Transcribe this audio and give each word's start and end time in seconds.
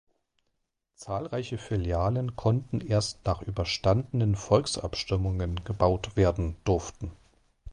Zahlreiche 0.95 1.59
Filialen 1.59 2.35
konnten 2.35 2.81
erst 2.81 3.23
nach 3.23 3.43
überstandenen 3.43 4.35
Volksabstimmungen 4.35 5.63
gebaut 5.63 6.15
werden 6.17 6.55
durften. 6.63 7.11